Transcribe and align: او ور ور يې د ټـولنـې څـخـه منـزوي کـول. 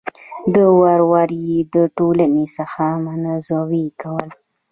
او 0.59 0.69
ور 0.83 1.01
ور 1.11 1.29
يې 1.45 1.57
د 1.73 1.75
ټـولنـې 1.97 2.45
څـخـه 2.55 2.85
منـزوي 3.03 3.85
کـول. 4.01 4.29